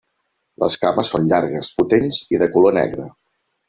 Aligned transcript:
Les 0.63 0.77
cames 0.85 1.13
són 1.15 1.29
llargues, 1.33 1.71
potents 1.83 2.21
i 2.37 2.43
de 2.45 2.53
color 2.59 2.81
negre. 2.83 3.11